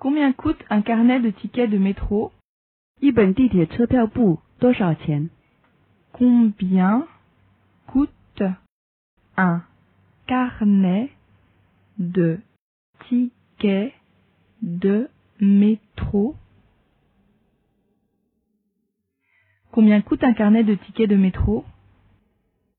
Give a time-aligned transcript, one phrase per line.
[0.00, 2.32] Combien coûte un carnet de tickets de métro
[3.02, 3.34] Combien
[7.86, 9.94] coûte un
[10.26, 11.10] carnet
[11.98, 12.38] de
[13.08, 13.92] tickets
[14.62, 16.34] de métro?
[19.70, 21.66] Combien coûte un carnet de tickets de métro?